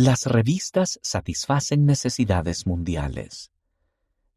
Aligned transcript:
Las 0.00 0.26
revistas 0.26 1.00
satisfacen 1.02 1.84
necesidades 1.84 2.68
mundiales. 2.68 3.50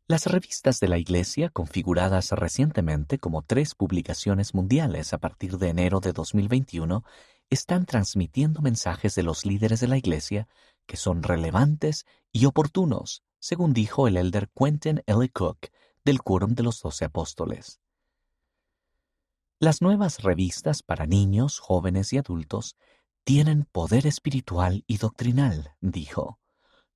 Las 0.07 0.25
revistas 0.25 0.79
de 0.79 0.87
la 0.87 0.97
Iglesia, 0.97 1.49
configuradas 1.49 2.31
recientemente 2.31 3.19
como 3.19 3.43
tres 3.43 3.75
publicaciones 3.75 4.55
mundiales 4.55 5.13
a 5.13 5.19
partir 5.19 5.59
de 5.59 5.69
enero 5.69 5.99
de 5.99 6.13
2021, 6.13 7.03
están 7.51 7.85
transmitiendo 7.85 8.63
mensajes 8.63 9.13
de 9.13 9.21
los 9.21 9.45
líderes 9.45 9.81
de 9.81 9.87
la 9.87 9.97
Iglesia 9.97 10.47
que 10.87 10.97
son 10.97 11.21
relevantes 11.21 12.07
y 12.31 12.45
oportunos, 12.45 13.21
según 13.37 13.71
dijo 13.71 14.07
el 14.07 14.17
elder 14.17 14.49
Quentin 14.57 15.03
L. 15.05 15.29
Cook 15.29 15.67
del 16.03 16.23
Quórum 16.23 16.55
de 16.55 16.63
los 16.63 16.81
Doce 16.81 17.05
Apóstoles. 17.05 17.79
Las 19.59 19.79
nuevas 19.79 20.23
revistas 20.23 20.81
para 20.81 21.05
niños, 21.05 21.59
jóvenes 21.59 22.13
y 22.13 22.17
adultos 22.17 22.77
tienen 23.23 23.65
poder 23.71 24.07
espiritual 24.07 24.83
y 24.87 24.97
doctrinal, 24.97 25.75
dijo. 25.79 26.39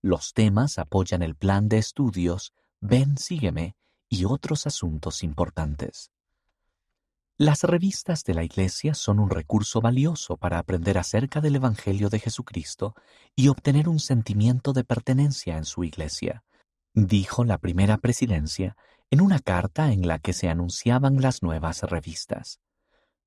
Los 0.02 0.34
temas 0.34 0.78
apoyan 0.78 1.24
el 1.24 1.36
plan 1.36 1.68
de 1.68 1.78
estudios 1.78 2.54
Ven, 2.82 3.18
sígueme 3.18 3.76
y 4.10 4.26
otros 4.26 4.68
asuntos 4.68 5.24
importantes. 5.24 6.12
Las 7.38 7.64
revistas 7.64 8.24
de 8.24 8.34
la 8.34 8.44
Iglesia 8.44 8.94
son 8.94 9.20
un 9.20 9.30
recurso 9.30 9.82
valioso 9.82 10.38
para 10.38 10.60
aprender 10.60 10.98
acerca 10.98 11.42
del 11.42 11.56
Evangelio 11.56 12.10
de 12.10 12.20
Jesucristo 12.20 12.96
y 13.36 13.48
obtener 13.48 13.90
un 13.90 14.00
sentimiento 14.00 14.72
de 14.72 14.84
pertenencia 14.84 15.58
en 15.58 15.66
su 15.66 15.84
Iglesia, 15.84 16.44
dijo 16.94 17.44
la 17.44 17.58
primera 17.58 17.98
presidencia 17.98 18.78
en 19.10 19.22
una 19.22 19.40
carta 19.40 19.92
en 19.92 20.08
la 20.08 20.20
que 20.20 20.34
se 20.34 20.48
anunciaban 20.48 21.22
las 21.22 21.42
nuevas 21.44 21.82
revistas. 21.82 22.60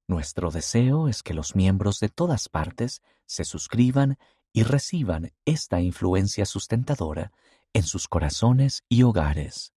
Nuestro 0.09 0.51
deseo 0.51 1.07
es 1.07 1.23
que 1.23 1.35
los 1.35 1.55
miembros 1.55 2.01
de 2.01 2.09
todas 2.09 2.48
partes 2.48 3.03
se 3.27 3.45
suscriban 3.45 4.19
y 4.55 4.62
reciban 4.62 5.33
esta 5.45 5.83
influencia 5.83 6.47
sustentadora 6.47 7.31
en 7.75 7.83
sus 7.83 8.09
corazones 8.09 8.84
y 8.89 9.03
hogares. 9.03 9.75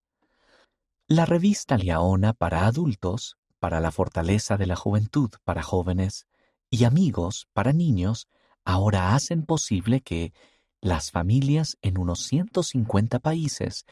La 1.08 1.26
revista 1.26 1.78
Liaona 1.78 2.32
para 2.32 2.66
adultos, 2.66 3.38
para 3.60 3.82
la 3.82 3.92
fortaleza 3.92 4.56
de 4.56 4.66
la 4.66 4.78
juventud 4.78 5.30
para 5.44 5.62
jóvenes 5.62 6.26
y 6.70 6.86
amigos 6.86 7.48
para 7.52 7.74
niños 7.74 8.30
ahora 8.64 9.14
hacen 9.14 9.46
posible 9.46 10.00
que 10.00 10.34
las 10.80 11.12
familias 11.12 11.78
en 11.82 12.00
unos 12.00 12.24
150 12.24 13.20
países 13.20 13.86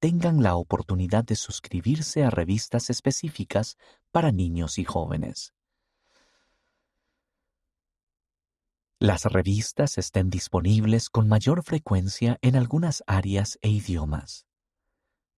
tengan 0.00 0.42
la 0.42 0.56
oportunidad 0.56 1.24
de 1.24 1.36
suscribirse 1.36 2.24
a 2.24 2.30
revistas 2.30 2.90
específicas 2.90 3.78
para 4.10 4.32
niños 4.32 4.78
y 4.78 4.84
jóvenes. 4.84 5.53
Las 9.04 9.26
revistas 9.26 9.98
estén 9.98 10.30
disponibles 10.30 11.10
con 11.10 11.28
mayor 11.28 11.62
frecuencia 11.62 12.38
en 12.40 12.56
algunas 12.56 13.04
áreas 13.06 13.58
e 13.60 13.68
idiomas. 13.68 14.46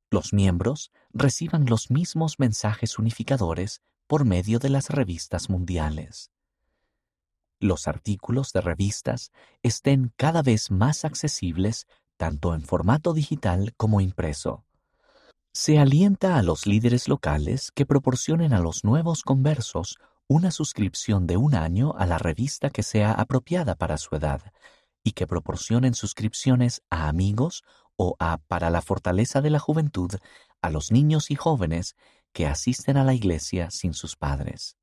Los 0.09 0.33
miembros 0.33 0.93
reciban 1.13 1.67
los 1.67 1.91
mismos 1.91 2.39
mensajes 2.39 2.97
unificadores 2.97 3.81
por 4.07 4.25
medio 4.25 4.61
de 4.61 4.71
las 4.71 4.91
revistas 4.91 5.51
mundiales. 5.51 6.31
Los 7.59 7.89
artículos 7.89 8.53
de 8.53 8.61
revistas 8.61 9.33
estén 9.65 10.13
cada 10.17 10.43
vez 10.43 10.71
más 10.71 11.05
accesibles 11.05 11.89
tanto 12.17 12.55
en 12.55 12.63
formato 12.63 13.15
digital 13.15 13.75
como 13.77 14.01
impreso. 14.01 14.65
Se 15.53 15.81
alienta 15.81 16.37
a 16.37 16.45
los 16.45 16.67
líderes 16.67 17.09
locales 17.09 17.73
que 17.73 17.85
proporcionen 17.85 18.53
a 18.53 18.61
los 18.61 18.85
nuevos 18.85 19.25
conversos 19.25 19.99
una 20.29 20.51
suscripción 20.51 21.27
de 21.27 21.37
un 21.37 21.55
año 21.55 21.95
a 21.97 22.07
la 22.07 22.19
revista 22.19 22.71
que 22.71 22.83
sea 22.83 23.13
apropiada 23.13 23.77
para 23.77 23.97
su 23.97 24.17
edad 24.17 24.43
y 25.05 25.13
que 25.13 25.27
proporcionen 25.27 25.95
suscripciones 25.95 26.83
a 26.91 27.09
amigos 27.09 27.63
o 27.97 28.17
a 28.19 28.39
Para 28.39 28.71
la 28.71 28.83
Fortaleza 28.83 29.41
de 29.41 29.51
la 29.51 29.61
Juventud 29.61 30.11
a 30.61 30.71
los 30.71 30.91
niños 30.91 31.31
y 31.31 31.37
jóvenes 31.37 31.95
que 32.33 32.47
asisten 32.47 32.97
a 32.97 33.05
la 33.05 33.15
iglesia 33.15 33.71
sin 33.71 33.95
sus 33.95 34.17
padres. 34.17 34.77